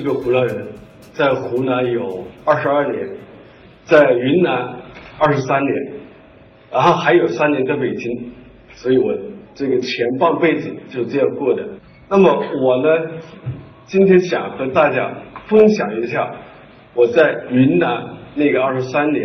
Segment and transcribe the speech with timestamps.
[0.00, 0.66] 这，个湖南人，
[1.12, 3.06] 在湖南有二十二年，
[3.84, 4.76] 在云南
[5.18, 5.74] 二十三年，
[6.70, 8.32] 然后还有三年在北京，
[8.72, 9.14] 所以我
[9.54, 11.62] 这个前半辈子就这样过的。
[12.08, 13.20] 那么我呢，
[13.84, 15.14] 今天想和大家
[15.48, 16.34] 分享一下
[16.94, 19.22] 我在云南那个二十三年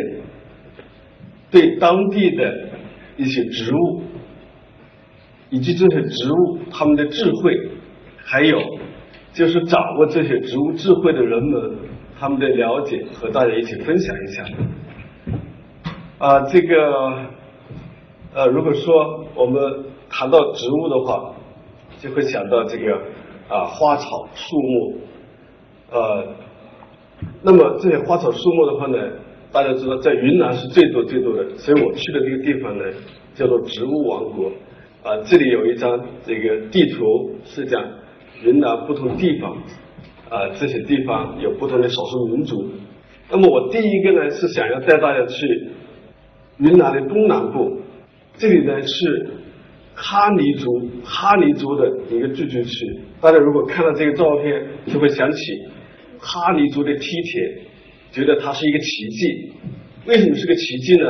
[1.49, 2.69] 对当地的
[3.15, 4.03] 一些植物，
[5.49, 7.57] 以及这些植物它们的智慧，
[8.17, 8.59] 还有
[9.35, 11.71] 就是掌握这些植物智慧的人们
[12.17, 14.45] 他们的了解，和大家一起分享一下。
[16.17, 17.17] 啊，这个
[18.33, 19.61] 呃，如果说我们
[20.09, 21.35] 谈到植物的话，
[21.99, 22.95] 就会想到这个
[23.49, 24.97] 啊花草树木，
[25.91, 26.27] 呃，
[27.43, 28.97] 那么这些花草树木的话呢，
[29.51, 32.85] 大家知道在云南是最多最多的，所以我去的这个地方呢
[33.33, 34.49] 叫做植物王国。
[35.03, 37.83] 啊，这里有一张这个地图，是讲
[38.43, 39.55] 云南不同地方
[40.29, 42.69] 啊这些地方有不同的少数民族。
[43.29, 45.69] 那么我第一个呢是想要带大家去
[46.57, 47.81] 云南的东南部，
[48.37, 49.31] 这里呢是
[49.95, 52.99] 哈尼族哈尼族的一个聚居区。
[53.21, 55.37] 大家如果看到这个照片，就会想起
[56.19, 57.61] 哈尼族的梯田，
[58.11, 59.51] 觉得它是一个奇迹。
[60.05, 61.05] 为什么是个奇迹呢？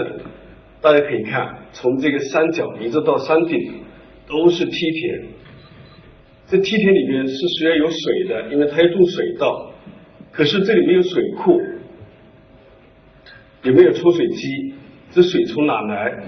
[0.81, 3.73] 大家可以看，从这个山脚一直到山顶，
[4.27, 5.23] 都是梯田。
[6.47, 9.71] 这梯田里面是虽然有水的，因为它要种水稻，
[10.31, 11.59] 可是这里没有水库，
[13.63, 14.73] 也没有抽水机，
[15.11, 16.23] 这水从哪来？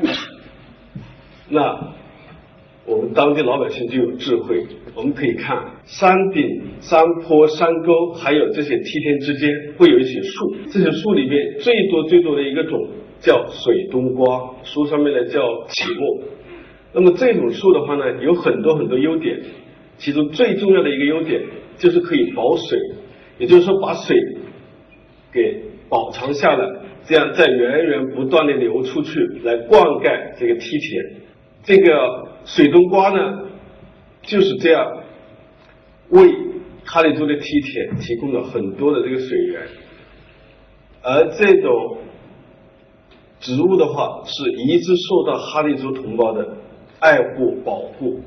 [1.49, 1.93] 那
[2.85, 12.89] 我们当地老百姓就有智慧，我们可以看山顶、山坡、山沟，还有这些梯田之间会有一些树，这些树里面最多最多的一个种
[13.19, 16.23] 叫水冬瓜，书上面呢叫杞木。
[16.93, 19.39] 那么这种树的话呢，有很多很多优点，
[19.97, 21.41] 其中最重要的一个优点
[21.77, 22.77] 就是可以保水，
[23.39, 24.15] 也就是说把水
[25.31, 26.65] 给保藏下来，
[27.05, 31.03] 这样再源源不断的流出去，来灌溉这个梯田。
[31.63, 33.39] 这个水冬瓜呢，
[34.21, 35.03] 就是这样
[36.09, 36.31] 为
[36.85, 39.61] 哈里族的梯田提供了很多的这个水源，
[41.01, 41.97] 而这种
[43.39, 46.55] 植物的话，是一直受到哈里族同胞的
[46.99, 48.21] 爱护保护。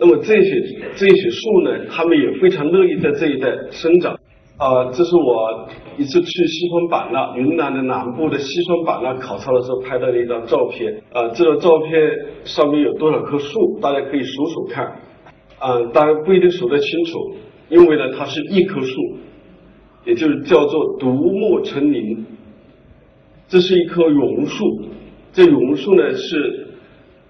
[0.00, 0.62] 那么这些
[0.96, 4.18] 这些树呢，他们也非常乐意在这一带生长。
[4.56, 11.02] 啊，这是我一次去西双版纳，云南的南部的西双版纳考察的时候拍到的一张照片。
[11.12, 11.92] 啊，这张照片
[12.44, 13.78] 上面有多少棵树？
[13.80, 14.84] 大家可以数数看。
[15.58, 17.18] 啊，当然不一定数得清楚，
[17.70, 19.00] 因为呢，它是一棵树，
[20.04, 22.26] 也就是叫做独木成林。
[23.48, 24.64] 这是一棵榕树，
[25.32, 26.66] 这榕树呢是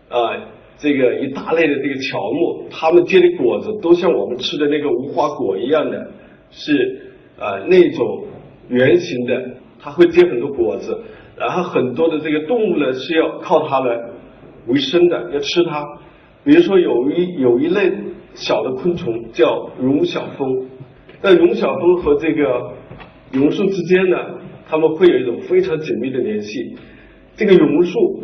[0.09, 0.36] 啊
[0.80, 6.10] 这个一大类的这个乔木，它们结的果子都像我们吃的那个无花果一样的，
[6.50, 7.06] 是。
[7.41, 8.24] 啊，那种
[8.68, 10.94] 圆形的，它会结很多果子，
[11.38, 13.98] 然后很多的这个动物呢是要靠它来
[14.66, 15.82] 为生的，要吃它。
[16.44, 17.91] 比如说有一有一类
[18.34, 20.66] 小的昆虫叫绒小蜂，
[21.22, 22.72] 那绒小蜂和这个
[23.32, 24.18] 榕树之间呢，
[24.68, 26.76] 它们会有一种非常紧密的联系。
[27.36, 28.22] 这个榕树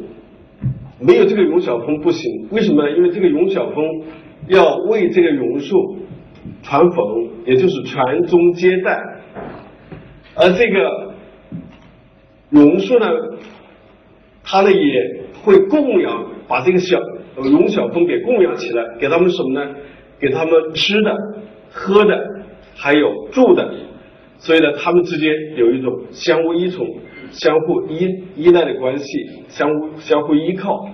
[1.00, 2.88] 没有这个绒小峰不行，为什么？
[2.90, 4.02] 因为这个绒小峰
[4.48, 5.98] 要为这个榕树。
[6.62, 6.96] 传粉，
[7.44, 8.96] 也就是传宗接代，
[10.36, 11.14] 而这个
[12.50, 13.06] 榕树呢，
[14.44, 17.00] 它呢也会供养，把这个小
[17.36, 19.74] 榕小峰给供养起来，给他们什么呢？
[20.20, 21.16] 给他们吃的、
[21.70, 22.16] 喝的，
[22.76, 23.74] 还有住的，
[24.38, 26.86] 所以呢，他们之间有一种相互依从、
[27.38, 29.06] 相互依依赖的关系，
[29.48, 30.88] 相互相互依靠。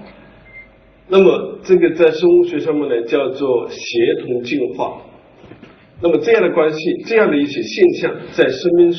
[1.09, 5.01] 那么这个在生物学上面呢，叫做协同进化。
[6.01, 8.93] 那么这样的关系，这样的一些现象，在生命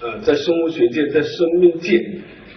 [0.00, 1.98] 呃，在生物学界，在生命界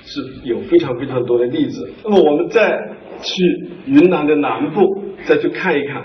[0.04, 1.92] 是有非常非常多的例子。
[2.04, 2.80] 那么我们再
[3.22, 3.44] 去
[3.86, 6.04] 云南的南部，再去看一看，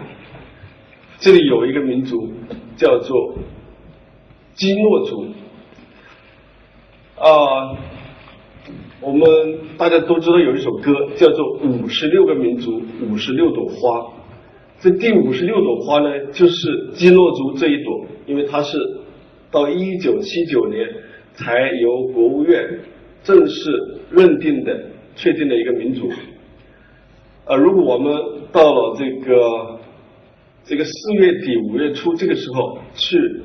[1.19, 2.31] 这里有一个民族
[2.77, 3.39] 叫做
[4.55, 5.27] 基诺族。
[7.19, 7.73] 啊，
[9.01, 9.27] 我们
[9.77, 13.99] 大家都知道有一首歌叫做《五十六个民族，五十六朵花》。
[14.81, 18.79] 这第五十六朵花呢，就是基诺族这一朵，因为它是
[19.51, 20.89] 到一九七九年
[21.35, 22.81] 才由国务院
[23.23, 23.71] 正式
[24.11, 26.11] 认定的、确定的一个民族。
[27.45, 28.13] 呃，如果我们
[28.51, 29.79] 到了这个
[30.65, 33.43] 这个四月底五月初这个时候去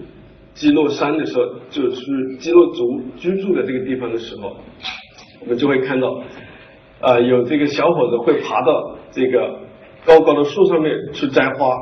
[0.53, 4.57] 基诺山的时候，就是基诺族居住的这个地方的时候，
[5.41, 6.23] 我们就会看到，
[6.99, 9.59] 啊，有这个小伙子会爬到这个。
[10.03, 11.75] 高高的树上面去摘花，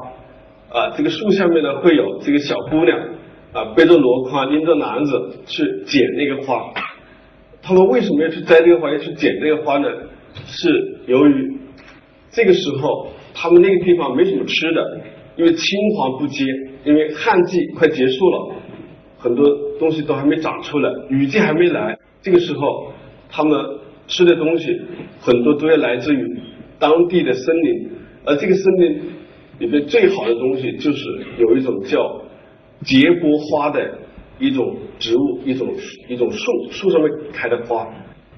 [0.78, 3.00] 啊，这个树下面呢会有这个小姑娘
[3.54, 6.70] 啊背着箩筐拎着篮子去捡那个花。
[7.62, 9.88] 他们为什么要去摘这个花，要去捡这个花呢？
[10.46, 11.60] 是由于
[12.30, 15.02] 这个时候他们那个地方没什么吃的，
[15.38, 16.44] 因为青黄不接，
[16.84, 18.56] 因为旱季快结束了，
[19.18, 19.46] 很多
[19.80, 21.98] 东西都还没长出来，雨季还没来。
[22.22, 22.89] 这个时候
[23.30, 23.64] 他们
[24.08, 24.81] 吃的东西
[25.22, 26.40] 很多都要来自于
[26.80, 27.92] 当地的森林，
[28.26, 29.02] 而这个森林
[29.60, 31.06] 里面最好的东西就是
[31.38, 32.22] 有一种叫
[32.84, 34.00] 结果花的
[34.40, 35.68] 一种植物，一种
[36.08, 37.88] 一种树，树上面开的花。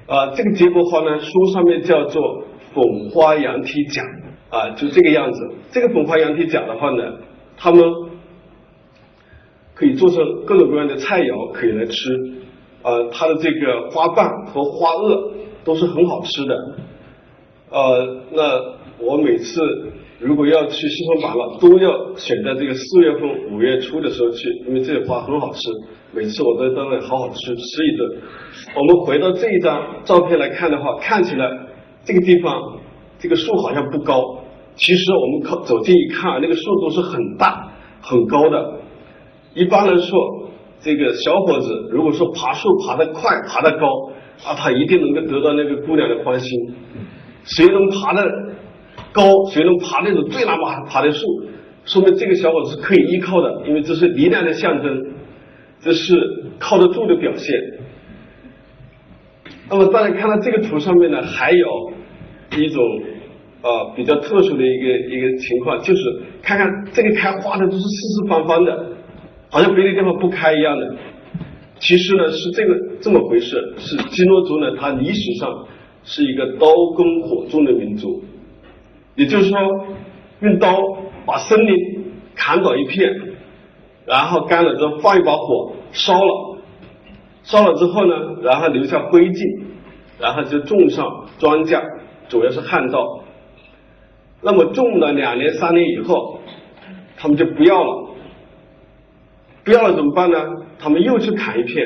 [0.08, 2.44] 啊，这个结果花呢，书上面叫做
[2.74, 4.02] 粉花羊蹄甲，
[4.50, 5.40] 啊，就这个样子。
[5.72, 7.20] 这个粉花羊蹄甲的话呢，
[7.56, 7.82] 他们
[9.74, 12.10] 可以做成各种各样的菜肴，可以来吃。
[12.84, 15.32] 呃，它的这个花瓣和花萼
[15.64, 16.56] 都是很好吃的。
[17.70, 19.62] 呃，那我每次
[20.20, 25.70] 如果要去西双版纳，都要选在这个四月份、五月初的时候去，因为这个花很好吃。
[26.14, 28.22] 每次我都在那里好好吃吃一顿。
[28.76, 31.50] 我们回到这一张照片来看的话，看起来
[32.04, 32.80] 这个地方
[33.18, 34.22] 这个树好像不高，
[34.76, 38.74] 其实我们靠走近一看，那个树都是很大很高的。
[39.54, 40.20] 一般来说，
[40.82, 44.12] 这个小伙子如果说爬树爬得快爬得高，
[44.44, 46.50] 啊，他一定能够得到那个姑娘的欢心。
[47.44, 48.24] 谁能爬得
[49.12, 51.26] 高，谁能爬那种最难爬爬的树，
[51.86, 55.12] 说明这个小伙子是可以依靠的，因为这是力量的象征。
[55.84, 56.14] 这是
[56.60, 57.60] 靠得住的表现。
[59.68, 61.92] 那么大家看到这个图上面呢，还有
[62.56, 62.84] 一种
[63.64, 68.91] 呃比较特殊的一个一个情况，就是看看这个开花的都是四四方方的，
[69.52, 70.96] 好像别的地方不开一样的。
[71.78, 75.68] 其实呢是这个这么回事，是基诺族呢，它历史上
[76.04, 76.68] 是一个刀
[76.98, 78.24] 耕火种的民族，
[79.16, 79.60] 也就是说
[80.40, 80.76] 用刀
[81.28, 81.76] 把森林
[82.34, 83.30] 砍倒一片。
[84.04, 86.58] 然后干了之后放一把火烧了，
[87.44, 89.62] 烧了之后呢，然后留下灰烬，
[90.20, 91.80] 然后就种上庄稼，
[92.28, 93.24] 主要是旱稻。
[94.42, 96.40] 那么种了两年三年以后，
[97.16, 98.01] 他们就不要了，
[99.64, 100.38] 不要了怎么办呢？
[100.80, 101.86] 他们又去砍一片。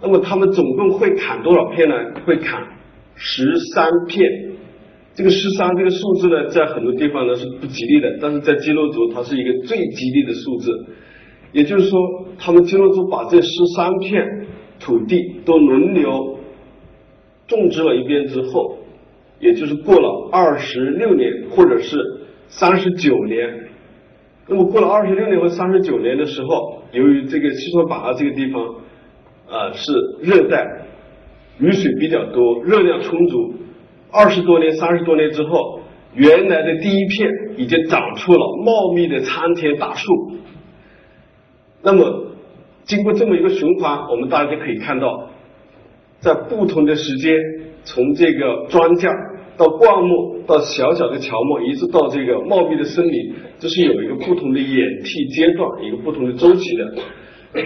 [0.00, 1.94] 那么他们总共会砍多少片呢？
[2.24, 2.62] 会砍
[3.16, 4.30] 十三片。
[5.14, 10.70] 这个十三这个数字呢，在很多地方呢是不吉利的，但是在基诺族它是一个最吉利的数字。
[11.50, 11.98] 也就是说，
[12.38, 14.46] 他们基诺族把这十三片
[14.78, 16.38] 土地都轮流
[17.48, 18.78] 种植了一遍之后，
[19.40, 21.96] 也就是过了二十六年或者是
[22.48, 23.67] 三十九年。
[24.50, 28.64] 那么过了二十六年和三十九年的时候，由于这个西双版纳这个地方
[29.46, 29.92] 啊是
[30.22, 30.66] 热带，
[31.58, 33.54] 雨水比较多，热量充足。
[34.10, 35.80] 二十多年、三十多年之后，
[36.14, 40.10] 原来的第一片已经长出了茂密的参天大树。
[41.82, 42.32] 那么，
[42.84, 45.28] 经过这么一个循环，我们大家就可以看到，
[46.20, 47.34] 在不同的时间，
[47.84, 49.10] 从这个庄稼
[49.58, 56.94] 到灌木，到小小的乔木，一直到这个茂密的森林，这是有一个不同的演替阶段，一个不同的周期的。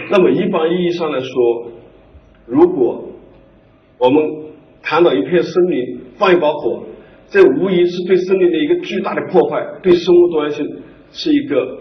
[0.09, 1.67] 那么，一般意义上来说，
[2.47, 3.05] 如果
[3.99, 4.23] 我们
[4.81, 6.83] 看到一片森林，放一把火，
[7.29, 10.65] 这无疑是对森林的一个巨大的破坏，对生物多样性
[11.11, 11.77] 是一个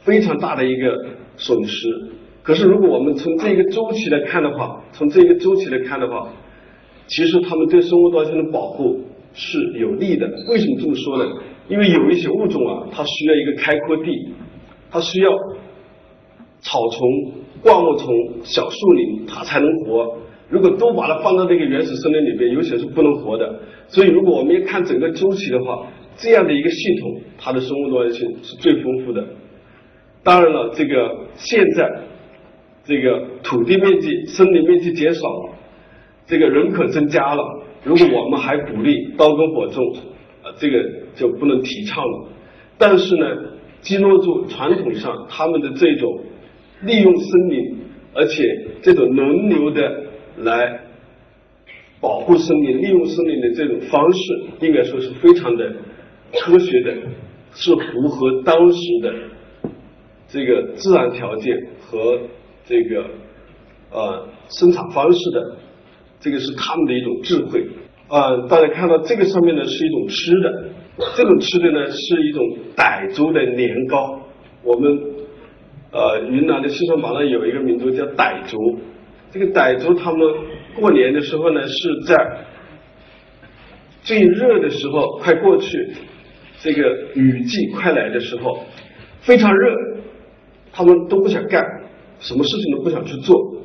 [0.00, 1.06] 非常大的一个
[1.36, 1.88] 损失。
[2.42, 6.28] 可是，如果我们从这个周期来看的话，从这个周期来看的话，
[7.06, 9.00] 其实他们对生物多样性的保护
[9.34, 10.26] 是有利的。
[10.48, 11.30] 为什么这么说呢？
[11.68, 14.28] 因为有一些物种啊，它需要一个开阔地，
[14.90, 15.30] 它需要
[16.60, 17.08] 草丛、
[17.62, 18.12] 灌木丛、
[18.42, 20.18] 小树林，它才能活。
[20.48, 23.60] 如果都把它放到那个原始森林里边，有些是不能活的。
[23.88, 25.86] 所以，如果我们要看整个周期的话，
[26.16, 29.24] 这样的一个系统，它的生物多样性是最丰富的。
[30.22, 31.90] 当然了，这个现在
[32.84, 35.54] 这个土地面积、森林面积减少了，
[36.26, 37.42] 这个人口增加了。
[37.84, 39.84] 如果我们还鼓励刀耕火种，
[40.42, 40.78] 啊，这个
[41.14, 42.28] 就不能提倡了。
[42.78, 43.26] 但是呢，
[43.80, 46.20] 基诺族传统上他们的这种
[46.82, 47.76] 利用森林，
[48.14, 48.44] 而且
[48.82, 50.02] 这种轮流的。
[50.38, 50.80] 来
[52.00, 54.18] 保护森林、利用森林的这种方式，
[54.62, 55.70] 应该说是非常的
[56.32, 56.94] 科学的，
[57.52, 59.14] 是符合当时的
[60.26, 62.18] 这个自然条件和
[62.64, 63.04] 这个
[63.90, 65.56] 呃生产方式的，
[66.22, 67.66] 这个是他们的一种智慧。
[68.08, 70.64] 啊，大家看到这个上面呢是一种吃的，
[71.16, 72.42] 这种吃的呢是一种
[72.76, 74.20] 傣族的年糕。
[74.62, 74.98] 我们
[75.90, 78.56] 呃云南的西双版纳有一个民族叫傣族。
[79.30, 80.20] 这个傣族他们
[80.78, 82.14] 过年的时候呢，是在
[84.02, 85.92] 最热的时候快过去，
[86.60, 86.82] 这个
[87.14, 88.58] 雨季快来的时候，
[89.22, 89.74] 非常热，
[90.70, 91.64] 他们都不想干，
[92.18, 93.56] 什么事情都不想去做。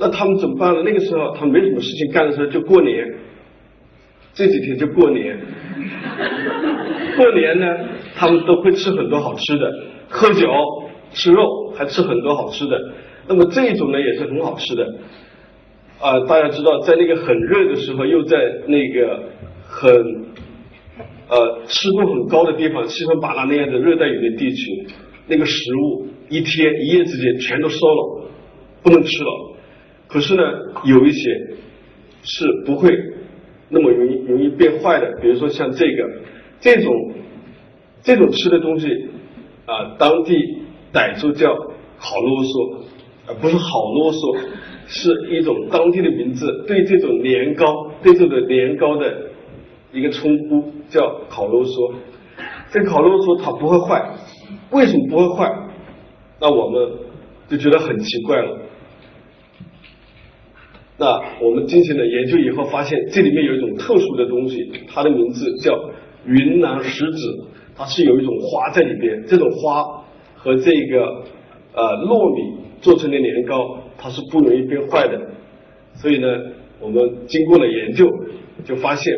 [0.00, 0.82] 那他们怎么办呢？
[0.82, 3.06] 那个时候他没什么事情干的时候，就过年。
[4.32, 5.36] 这几天就过年，
[7.16, 7.66] 过年呢，
[8.14, 9.68] 他们都会吃很多好吃的，
[10.08, 10.48] 喝酒、
[11.12, 12.92] 吃肉，还吃很多好吃的。
[13.26, 14.86] 那么这一种呢，也是很好吃的。
[15.98, 18.38] 啊，大家知道，在那个很热的时候，又在
[18.68, 19.24] 那个
[19.66, 19.92] 很
[21.28, 24.86] 呃湿度很高的地方，西双版纳那样的热带雨林地区，
[25.26, 28.30] 那个食物一天一夜之间全都烧了，
[28.84, 29.49] 不能吃了。
[30.10, 30.42] 可是呢，
[30.84, 31.30] 有一些
[32.22, 32.90] 是不会。
[33.72, 36.10] 那么容易容易变坏的，比如说像这个
[36.58, 36.92] 这种
[38.02, 38.88] 这种吃的东西
[39.64, 40.34] 啊，当地
[40.92, 41.54] 傣族叫
[41.96, 42.78] 好啰嗦，
[43.28, 44.38] 啊不是好啰嗦，
[44.88, 49.30] 是一种当地的名字，对这种年糕对这个年糕的
[49.92, 51.94] 一个称呼叫烤啰嗦。
[52.72, 54.04] 这烤啰嗦它不会坏，
[54.72, 55.48] 为什么不会坏？
[56.40, 56.90] 那我们
[57.48, 58.62] 就觉得很奇怪了。
[61.00, 65.72] 那我们进行了研究以后，发现这里面有一种特殊的东西，它的名字叫
[66.26, 69.24] 云南石子，它是有一种花在里边。
[69.26, 69.82] 这种花
[70.34, 71.24] 和这个
[71.72, 75.18] 呃糯米做成的年糕，它是不容易变坏的。
[75.94, 76.28] 所以呢，
[76.78, 78.06] 我们经过了研究，
[78.66, 79.16] 就发现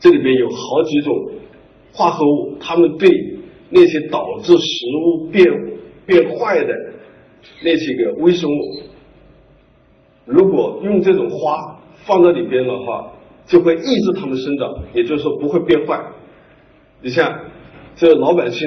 [0.00, 1.14] 这里边有好几种
[1.92, 3.10] 化合物，它们对
[3.68, 5.44] 那些导致食物变
[6.06, 6.74] 变坏的
[7.62, 8.93] 那些个微生物。
[10.26, 13.12] 如果用这种花放在里边的话，
[13.46, 16.00] 就会抑制它们生长，也就是说不会变坏。
[17.02, 17.40] 你像
[17.94, 18.66] 这老百姓，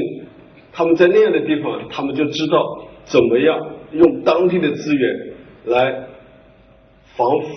[0.71, 2.63] 他们在那样的地方，他们就知道
[3.05, 3.59] 怎么样
[3.91, 5.33] 用当地的资源
[5.65, 6.07] 来
[7.15, 7.47] 防腐。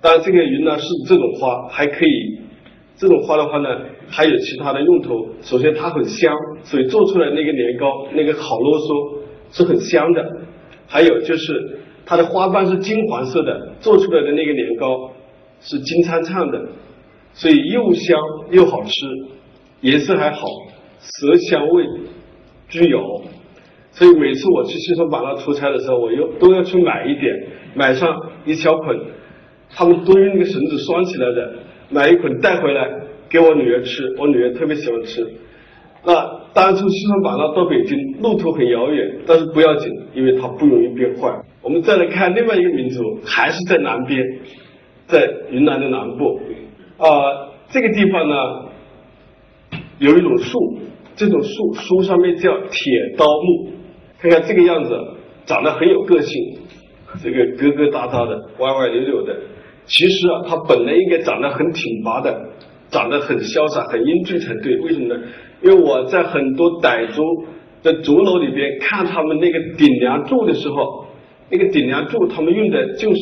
[0.00, 2.40] 当然，这个云南是这种花还可以，
[2.96, 3.68] 这种花的话呢，
[4.08, 5.28] 还有其他的用途。
[5.42, 9.18] 首先它很香，所以做出来那个年糕那个好啰嗦
[9.52, 10.40] 是很香的。
[10.88, 11.78] 还有就是。
[12.12, 15.10] 它的花瓣是金黄色的，做出来的那个年糕
[15.62, 16.62] 是金灿灿的，
[17.32, 18.90] 所以又香又好吃，
[19.80, 20.46] 颜色还好，
[20.98, 21.86] 色香味
[22.68, 23.22] 俱有。
[23.92, 27.34] 所以每次我去西双版纳出差的时候，我又都要去买一点，
[27.74, 28.14] 买上
[28.44, 29.00] 一小捆，
[29.70, 31.54] 他们都用那个绳子拴起来的，
[31.88, 32.90] 买一捆带回来
[33.30, 35.26] 给我女儿吃，我女儿特别喜欢吃。
[36.04, 41.30] 那当初西双版纳到北京路途很遥远，但是不要紧，因为它不容易变坏。
[41.62, 44.20] 我们再来看另外一个民族，还是在南边，
[45.06, 46.40] 在云南的南部。
[46.98, 47.08] 啊，
[47.70, 48.34] 这个地方呢，
[49.98, 50.78] 有一种树，
[51.16, 53.70] 这种树树上面叫铁刀木，
[54.20, 54.90] 看看这个样子，
[55.46, 56.58] 长得很有个性，
[57.24, 59.34] 这个疙疙瘩瘩的，歪歪扭扭的。
[59.86, 62.50] 其实啊，它本来应该长得很挺拔的，
[62.90, 64.76] 长得很潇洒、很英俊才对。
[64.80, 65.22] 为什么呢？
[65.62, 67.22] 因为我在很多傣族
[67.82, 71.06] 的竹楼里边看他们那个顶梁柱的时候。
[71.54, 73.20] 那个顶梁柱，他们用的就是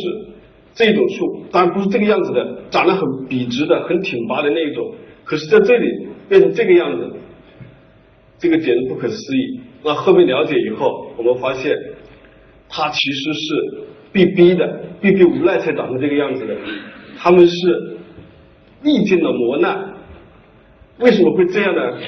[0.73, 4.95] 这种树，当然不是这个样子的，长得很笔直的、很挺拔的那一种。
[5.25, 7.11] 可是在这里变成这个样子，
[8.39, 9.61] 这个简直不可思议。
[9.83, 11.77] 那后面了解以后，我们发现
[12.69, 13.83] 它其实是
[14.13, 16.55] 被逼的、被逼无奈才长成这个样子的。
[17.19, 17.97] 他们是
[18.85, 19.93] 历尽了磨难，
[21.01, 21.99] 为什么会这样呢？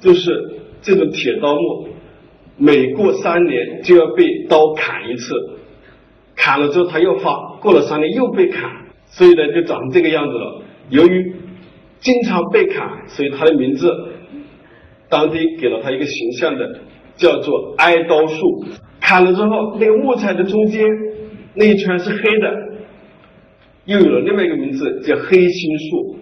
[0.00, 1.88] 就是这种铁刀木。
[2.56, 5.34] 每过三年就要被刀砍一次，
[6.36, 8.70] 砍了之后它又发，过了三年又被砍，
[9.06, 10.62] 所以呢就长成这个样子了。
[10.90, 11.34] 由于
[12.00, 13.90] 经常被砍，所以它的名字
[15.08, 16.80] 当地给了它一个形象的，
[17.16, 18.64] 叫做哀刀树。
[19.00, 20.86] 砍了之后，那个木材的中间
[21.54, 22.52] 那一圈是黑的，
[23.86, 26.16] 又有了另外一个名字叫黑心树。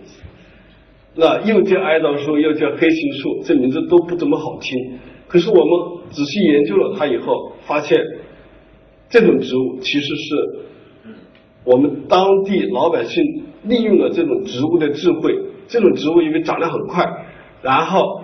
[1.20, 4.78] 那又叫哀悼树，又叫黑心树，这名字都不怎么好听。
[5.26, 7.98] 可是我们仔细研究了它以后，发现
[9.08, 10.58] 这种植物其实是
[11.64, 13.24] 我们当地老百姓
[13.64, 15.34] 利用了这种植物的智慧。
[15.66, 17.04] 这种植物因为长得很快，
[17.62, 18.22] 然后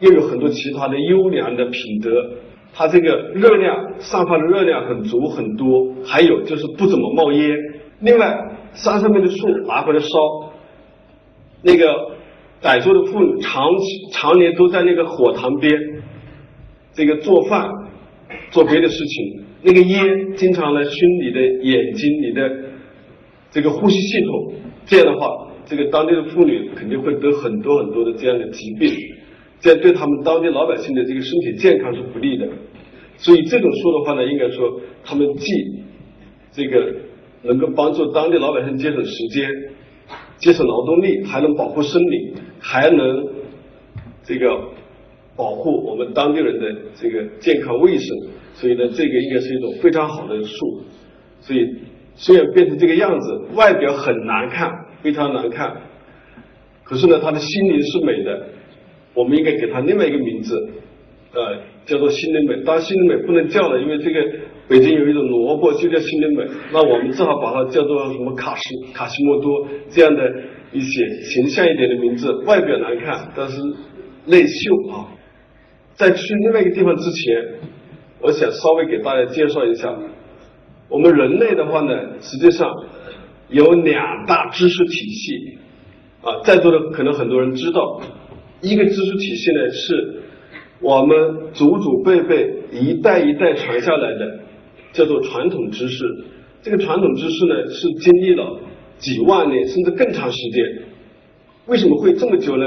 [0.00, 2.10] 又有很多其他的优良的品德，
[2.72, 7.50] 它这个热量散发的热量很足很多，还有就是不怎么冒烟。
[8.00, 8.36] 另外，
[8.72, 10.08] 山上面的树拿回来烧，
[11.66, 11.84] 那个
[12.62, 15.72] 傣族的妇女长期常年都在那个火塘边。
[16.94, 17.68] 这个做饭
[18.50, 22.50] 做别的事情，那个烟经常来熏你的眼睛，你的
[23.50, 24.54] 这个呼吸系统，
[24.86, 28.90] 这样的话，这个当地的妇女肯定会得很多很多的这样的疾病，
[29.60, 32.48] 这样对他们当地老百姓的这个身体健康是不利的。
[33.18, 35.52] 所以这种树的话呢，应该说他们既
[36.52, 36.94] 这个
[37.42, 39.50] 能够帮助当地老百姓节省时间、
[40.38, 43.28] 节省劳动力，还能保护森林，还能
[44.22, 44.74] 这个。
[45.38, 48.08] 保护我们当地人的这个健康卫生，
[48.54, 50.80] 所以呢，这个应该是一种非常好的树。
[51.42, 51.76] 所以
[52.14, 55.76] 虽然变成这个样子，外表很难看，非常难看，
[56.82, 58.46] 可是呢，它的心灵是美的。
[59.12, 60.70] 我们应该给它另外一个名字，
[61.34, 62.62] 呃，叫做心灵美。
[62.64, 64.20] 当然，心灵美不能叫了，因为这个
[64.68, 66.44] 北京有一种萝卜就叫心灵美。
[66.72, 70.22] 那我们只好把它叫做什么卡西卡西莫多这样的
[70.72, 72.30] 一些形象一点的名字。
[72.44, 73.62] 外表难看，但是
[74.26, 75.08] 内秀啊。
[75.94, 77.42] 在去另外一个地方之前，
[78.20, 79.96] 我想稍微给大家介绍一下，
[80.90, 82.68] 我们人类的话呢，实际上
[83.48, 85.58] 有两大知识体系
[86.20, 88.00] 啊，在座的可能很多人知道。
[88.60, 90.22] 一个知识体系呢，是
[90.80, 91.16] 我们
[91.52, 94.38] 祖祖辈辈一代一代传下来的，
[94.92, 96.04] 叫做传统知识。
[96.62, 98.60] 这个传统知识呢，是经历了
[98.98, 100.64] 几万年甚至更长时间。
[101.66, 102.64] 为什么会这么久呢？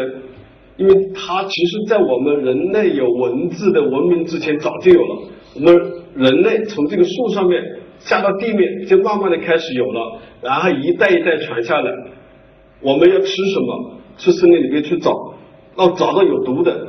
[0.78, 5.28] 因为它其实在我们人类有文字的文明之前早就有了。
[5.56, 5.76] 我们
[6.16, 7.62] 人类从这个树上面
[8.00, 11.92] 下到地面，就慢慢的开始有了，然后一代一代传下来。
[12.82, 13.94] 我们要吃什么？
[14.18, 15.12] 去森林里面去找。
[15.78, 16.88] 要找到有毒的，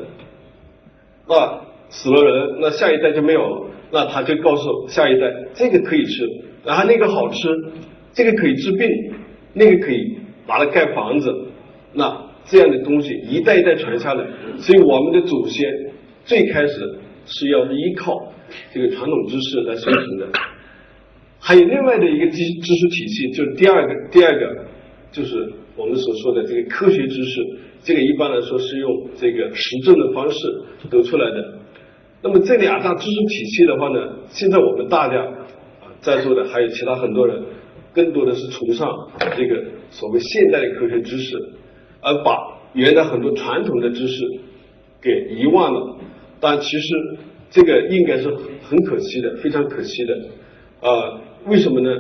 [1.37, 3.67] 啊死了人，那下一代就没有了。
[3.93, 6.25] 那他就告诉下一代，这个可以吃，
[6.65, 7.49] 然后那个好吃，
[8.13, 8.89] 这个可以治病，
[9.53, 11.29] 那个可以拿来盖房子。
[11.93, 14.25] 那这样的东西一代一代传下来，
[14.59, 15.69] 所以我们的祖先
[16.25, 18.33] 最开始是要依靠
[18.73, 20.29] 这个传统知识来生存的。
[21.41, 24.65] 还有另外的一个知知识体系，就是第二个，第二个
[25.11, 27.41] 就是我们所说的这个科学知识。
[27.83, 30.39] 这个一般来说是用这个实证的方式
[30.91, 31.55] 得出来的。
[32.23, 35.23] 那么这两大知识体系的话呢，现在我们大家
[35.81, 37.43] 啊在座的还有其他很多人，
[37.95, 38.89] 更多的是崇尚
[39.37, 41.37] 这个所谓现代的科学知识，
[42.03, 42.37] 而把
[42.75, 44.23] 原来很多传统的知识
[45.01, 45.97] 给遗忘了。
[46.39, 46.87] 但其实
[47.51, 48.29] 这个应该是
[48.63, 50.15] 很可惜的，非常可惜的。
[50.81, 51.91] 啊，为什么呢？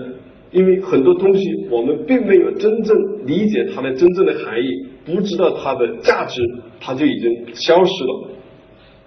[0.52, 4.86] 因为很多东西我们并没有真正理解它的真正的含义。
[5.02, 6.42] 不知道它的价值，
[6.78, 8.28] 它就已经消失了，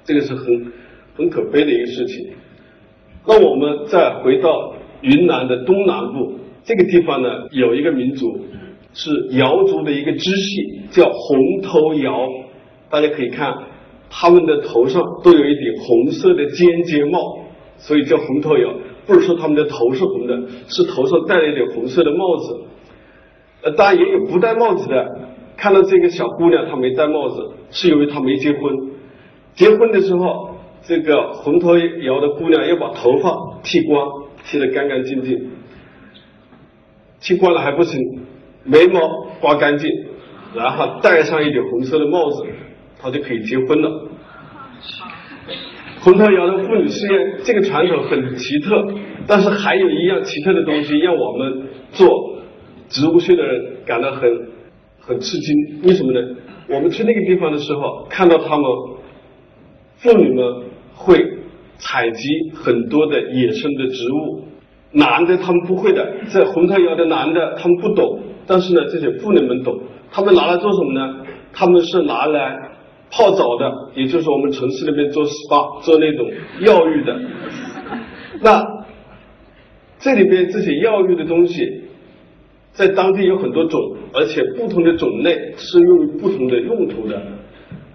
[0.03, 0.71] 这个是很
[1.15, 2.27] 很可悲的一个事情。
[3.25, 8.37] 那我们再回到云南的东南部这个地方呢，有一个民族
[8.93, 12.27] 是瑶族的一个支系，叫红头瑶。
[12.89, 13.53] 大家可以看，
[14.09, 17.39] 他们的头上都有一顶红色的尖尖帽，
[17.77, 18.73] 所以叫红头瑶。
[19.05, 22.61] 不是说他们的头是红的，是头上戴了一顶红色的帽子。
[23.63, 25.19] 呃，当然也有不戴帽子的。
[25.55, 28.61] 看到这个小姑娘，她没戴帽子，是因为她没结婚。
[29.53, 33.31] 结婚的时候，这个红头摇的姑娘要把头发
[33.63, 34.09] 剃光，
[34.45, 35.51] 剃得干干净净。
[37.21, 37.99] 剃光了还不行，
[38.63, 38.99] 眉毛
[39.39, 39.89] 刮干净，
[40.53, 42.43] 然后戴上一顶红色的帽子，
[42.99, 44.07] 她就可以结婚了。
[46.03, 48.85] 红头摇的妇女试验这个传统很奇特，
[49.25, 52.37] 但是还有一样奇特的东西，让我们做
[52.89, 54.53] 植物学的人感到很。
[55.05, 56.19] 很吃惊，为什么呢？
[56.69, 58.65] 我们去那个地方的时候，看到他们
[59.97, 60.63] 妇女们
[60.93, 61.21] 会
[61.75, 64.45] 采集很多的野生的植物，
[64.93, 69.77] 男的他们不会的，在红头窑的男的他们不懂，但是呢，这些妇女们懂，
[70.09, 71.17] 他们拿来做什么呢？
[71.51, 72.57] 他们是拿来
[73.15, 76.27] 泡澡的，也就是我们城市里面做 SPA 做那种
[76.61, 77.21] 药浴的。
[78.41, 78.65] 那
[79.99, 81.81] 这里边这些药浴的东西。
[82.73, 83.79] 在当地有很多种，
[84.13, 87.21] 而且不同的种类是用于不同的用途的。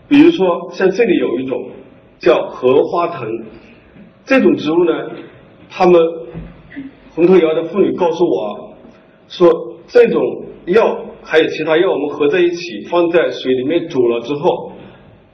[0.07, 1.71] 比如说，像这里有一种
[2.21, 3.29] 叫荷花藤，
[4.25, 4.93] 这种植物呢，
[5.69, 6.01] 他们
[7.11, 8.77] 红头窑的妇女告诉我，
[9.27, 9.51] 说
[9.89, 10.23] 这种
[10.67, 14.71] 药还有其他药，我们合在一起放在水里面煮了之后，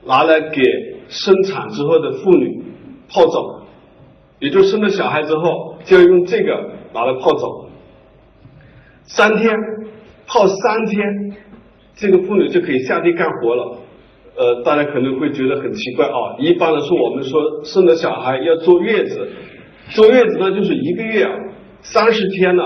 [0.06, 0.62] 拿来给
[1.08, 2.62] 生产之后的妇女
[3.08, 3.62] 泡澡，
[4.38, 7.66] 也就生了小孩之后就要用这个拿来泡澡。
[9.04, 9.54] 三天
[10.26, 11.36] 泡三天，
[11.94, 13.78] 这个妇女就可以下地干活了。
[14.36, 16.36] 呃，大家可能会觉得很奇怪啊。
[16.38, 19.28] 一般来说，我们说生了小孩要坐月子，
[19.90, 21.30] 坐月子呢就是一个月啊，
[21.82, 22.62] 三十天呢，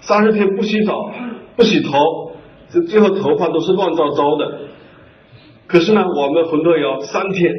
[0.00, 1.12] 三十天不洗澡
[1.54, 2.32] 不洗头，
[2.70, 4.60] 这最后头发都是乱糟糟的。
[5.68, 7.54] 可是呢，我们红头窑三天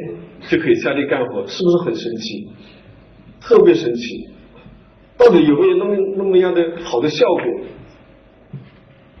[0.48, 2.48] 就可以下地干活，是不是很神奇？
[3.40, 4.28] 特别神奇，
[5.16, 7.44] 到底有没有那么那么样的好的效果？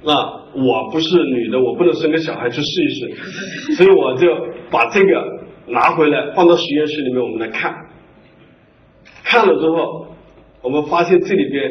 [0.02, 0.12] 那
[0.54, 4.26] 我不是女的，我不能生个小孩去试一试，所以我就
[4.70, 7.72] 把这个拿回来放到实验室里面，我们来看。
[9.22, 10.06] 看了之后，
[10.62, 11.70] 我们发现这里边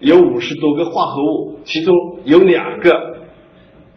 [0.00, 3.16] 有五十多个化合物，其中有两个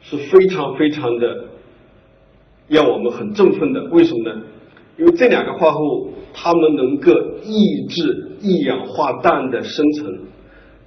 [0.01, 1.50] 是非常非常的
[2.71, 3.83] 让我们很振奋的。
[3.91, 4.41] 为什么呢？
[4.97, 7.11] 因为这两个化合物它们能够
[7.43, 10.17] 抑制一氧化氮的生成。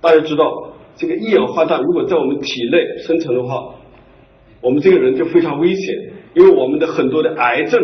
[0.00, 3.74] 大家知道，这个一氧化氮如果在我们体内生成的话，
[4.60, 5.94] 我们这个人就非常危险，
[6.34, 7.80] 因为我们的很多的癌症，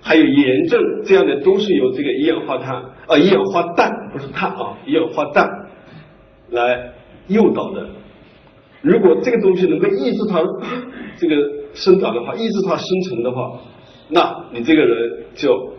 [0.00, 5.46] 还有炎症这样的都是由这个一氧化碳啊一氧化氮不是碳啊一氧化氮
[6.50, 6.92] 来
[7.26, 7.88] 诱导的。
[8.80, 10.40] 如果这个东西能够抑制它
[11.18, 11.34] 这个
[11.74, 13.58] 生长的话，抑制它生成的话，
[14.08, 15.72] 那你这个人就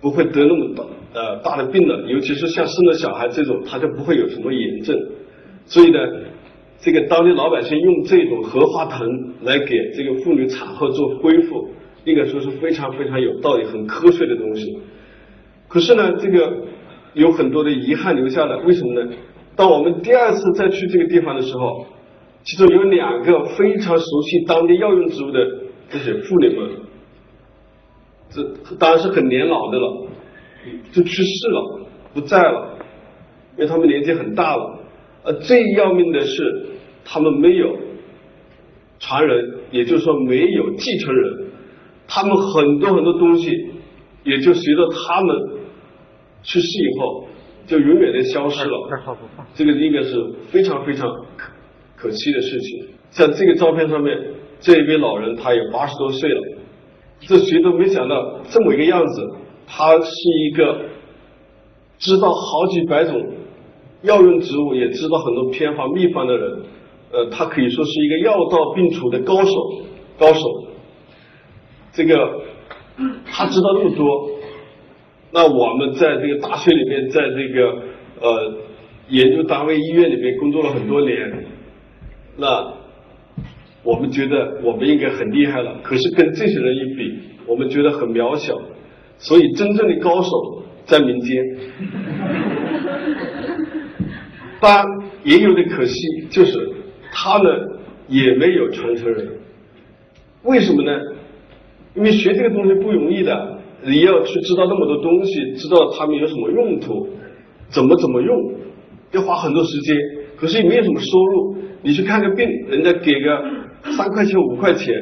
[0.00, 2.08] 不会得那么大呃大的病了。
[2.08, 4.96] 尤其是像生了小孩这种，他就不会有什么炎症。
[5.66, 5.98] 所以呢。
[6.84, 9.08] 这个当地老百姓用这种荷花藤
[9.42, 11.68] 来给这个妇女产后做恢复，
[12.04, 14.80] 应该说是非常非常有道理、很科学的东西。
[15.68, 16.52] 可是呢，这个
[17.14, 19.12] 有很多的遗憾留下来，为什么呢？
[19.54, 21.86] 当我们第二次再去这个地方的时候，
[22.44, 25.38] 其中有两个非常熟悉当地药用植物的
[25.88, 26.70] 这些妇女们，
[28.30, 28.42] 这
[28.76, 30.06] 当然是很年老的了，
[30.92, 32.78] 就去世了，不在了，
[33.56, 34.80] 因为他们年纪很大了。
[35.24, 36.66] 呃，最要命的是，
[37.04, 37.76] 他们没有
[38.98, 41.46] 传人，也就是说没有继承人，
[42.08, 43.50] 他们很多很多东西
[44.24, 45.36] 也就随着他们
[46.42, 47.28] 去世以后，
[47.68, 49.16] 就永远的消失了。
[49.54, 50.16] 这个应该是
[50.50, 51.52] 非常非常可
[52.02, 52.84] 可惜的事情。
[53.12, 54.18] 像这个照片上面，
[54.58, 56.40] 这一位老人他有八十多岁了，
[57.20, 59.30] 这谁都没想到这么一个样子，
[59.68, 60.12] 他是
[60.48, 60.80] 一个
[61.98, 63.14] 知道好几百种。
[64.02, 66.62] 药用植物也知道很多偏方秘方的人，
[67.12, 69.54] 呃，他可以说是一个药到病除的高手，
[70.18, 70.40] 高手。
[71.92, 72.42] 这个
[73.24, 74.28] 他知道那么多，
[75.30, 77.78] 那我们在这个大学里面，在这个
[78.20, 78.54] 呃
[79.08, 81.46] 研究单位、医院里面工作了很多年，
[82.36, 82.72] 那
[83.82, 85.78] 我们觉得我们应该很厉害了。
[85.82, 88.60] 可是跟这些人一比，我们觉得很渺小。
[89.18, 90.30] 所以真正的高手
[90.84, 91.44] 在民间。
[94.60, 94.86] 当然
[95.24, 96.70] 也有点可惜，就是
[97.12, 99.28] 他们也没有传承人。
[100.44, 100.98] 为什么呢？
[101.94, 107.08] 因为学这个东西不容易的，你要去知道那么多东西，知道他们有什么用途，
[107.68, 108.54] 怎么怎么用，
[109.12, 109.96] 要花很多时间。
[110.42, 113.44] 可是也没有什么收入，你去看个病，人家给个
[113.96, 114.92] 三块钱五块钱，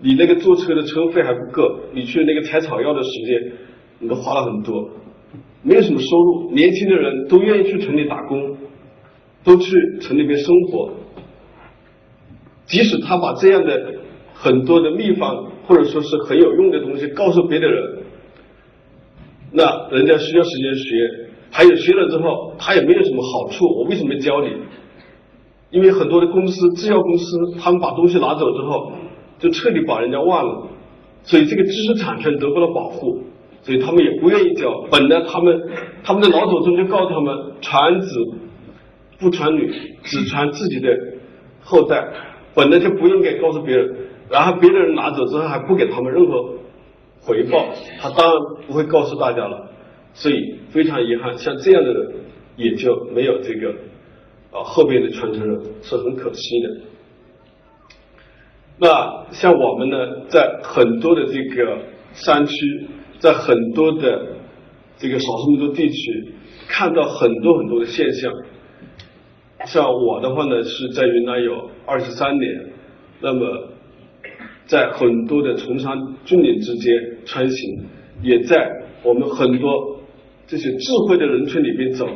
[0.00, 3.52] 你那个坐车的车费还不够，你去那个采草药的时间，
[3.98, 4.88] 你都花了很多，
[5.62, 6.50] 没有什么收入。
[6.52, 8.56] 年轻的人都愿意去城里打工。
[9.44, 10.90] 都去城里面生活，
[12.64, 13.94] 即使他把这样的
[14.32, 17.98] 很多的秘方或者说是很有用的东西告诉别的人，
[19.52, 23.64] 那人家需要时间学，还有学了之后他也没有什么好处。
[23.78, 24.48] 我为什么教你？
[25.70, 28.90] 因为很多的公司制药公司，他们把东西拿走之后，
[29.38, 30.66] 就彻底把人家忘了，
[31.22, 33.22] 所以这个知识产权得不到保护，
[33.62, 34.68] 所以他们也不愿意教。
[34.90, 35.62] 本来他们
[36.02, 38.08] 他们的老祖宗就告诉他们传子。
[39.16, 40.88] 不传女，只传自己的
[41.62, 42.04] 后代，
[42.52, 43.96] 本来就不应该告诉别人，
[44.28, 46.42] 然后别的人拿走之后还不给他们任何
[47.22, 47.64] 回报，
[48.00, 48.36] 他当然
[48.66, 49.70] 不会告诉大家了。
[50.14, 52.12] 所以非常遗憾，像这样的人
[52.56, 53.70] 也就没有这个
[54.52, 56.80] 啊后边的传承人，是很可惜的。
[58.78, 59.96] 那像我们呢，
[60.28, 61.78] 在很多的这个
[62.12, 62.86] 山区，
[63.18, 64.36] 在很多的
[64.96, 66.32] 这个少数民族地区，
[66.68, 68.32] 看到很多很多的现象。
[69.66, 72.66] 像我的话呢，是在云南有二十三年，
[73.20, 73.68] 那么
[74.66, 76.92] 在很多的崇山峻岭之间
[77.24, 77.84] 穿行，
[78.22, 78.70] 也在
[79.02, 79.93] 我们很多
[80.46, 82.08] 这些智慧的人群里面走，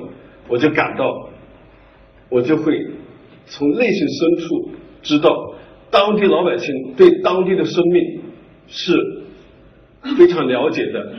[0.48, 1.30] 我就感到，
[2.28, 2.86] 我就会
[3.46, 4.70] 从内心深处
[5.02, 5.54] 知道，
[5.90, 8.20] 当地老百姓对当地的生命
[8.66, 8.92] 是
[10.16, 11.12] 非常了解的。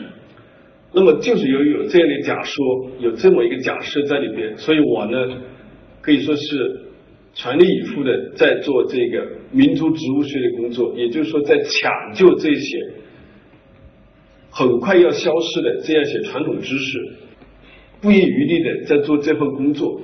[0.94, 5.42] 那么就是由于有这样的假说，有这么一个假设在里边，所以我呢。
[6.02, 6.80] 可以说是
[7.34, 12.78] 全力以赴的在做这个民族植物学的工作，也就是说在抢救这些
[14.50, 17.00] 很快要消失的这样一些传统知识，
[18.02, 20.00] 不遗余力的在做这份工作。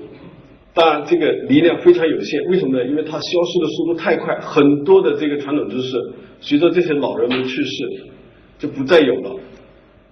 [0.73, 2.85] 当然，这个力量非常有限，为什么呢？
[2.85, 5.97] 因为它消失的速度太快，很多的这个传统知识
[6.41, 7.83] 随着这些老人们去世
[8.59, 9.39] 就不再有了。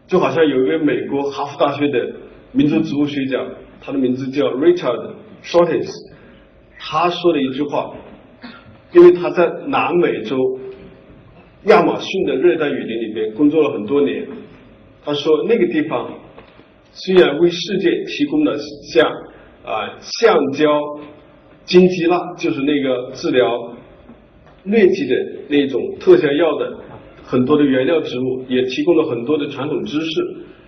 [0.07, 2.13] 就好像有一位美国哈佛大学的
[2.51, 3.45] 民族植物学家，
[3.81, 5.15] 他的名字叫 Richard。
[5.43, 5.91] Shortis，
[6.79, 7.93] 他说了一句话，
[8.93, 10.37] 因为他在南美洲
[11.65, 14.27] 亚马逊的热带雨林里面工作了很多年，
[15.05, 16.13] 他说那个地方
[16.91, 18.57] 虽然为世界提供了
[18.91, 19.09] 像
[19.63, 20.67] 啊橡胶
[21.63, 23.75] 金鸡钠，就是那个治疗
[24.65, 25.15] 疟疾的
[25.47, 26.77] 那种特效药的
[27.23, 30.21] 很多的原料植物，也提供了很多的传统知识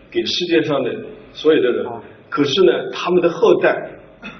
[0.10, 0.96] 给世界上的
[1.34, 1.86] 所有的人。
[2.30, 3.92] 可是呢，他们的后代，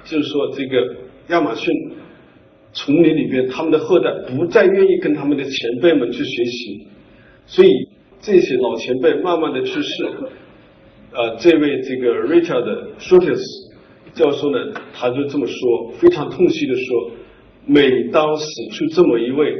[0.04, 0.96] 就是说这个
[1.28, 1.70] 亚马逊
[2.76, 6.86] 丛林里边，他们的后代不再愿意跟他们的前辈们去学习，
[7.46, 7.70] 所以
[8.20, 10.04] 这些老前辈慢慢的去世。
[11.12, 13.42] 呃，这位这个 Richard Shortis
[14.12, 14.58] 教授呢，
[14.92, 17.10] 他就这么说，非常痛惜的说，
[17.64, 19.56] 每当死去这么一位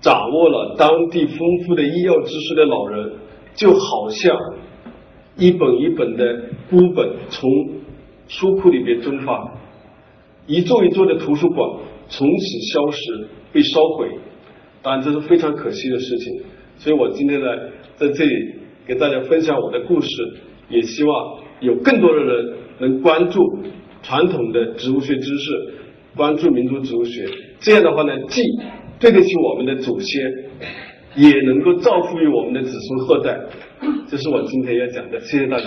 [0.00, 3.12] 掌握了当地丰富的医药知识的老人，
[3.56, 4.38] 就好像
[5.36, 7.50] 一本一本的孤本从
[8.28, 9.52] 书库里边蒸发，
[10.46, 11.68] 一座一座的图书馆
[12.10, 14.10] 从此消失被烧毁，
[14.82, 16.42] 当然这是非常可惜的事情。
[16.76, 17.46] 所以我今天呢，
[17.96, 18.34] 在这里
[18.86, 20.08] 给大家分享我的故事。
[20.70, 23.40] 也希望有更多的人能关注
[24.04, 25.74] 传统的植物学知识，
[26.14, 27.26] 关注民族植物学。
[27.58, 28.40] 这样的话呢，既
[29.00, 30.22] 对得起我们的祖先，
[31.16, 33.36] 也能够造福于我们的子孙后代。
[34.08, 35.64] 这是我今天要讲的，谢谢大家。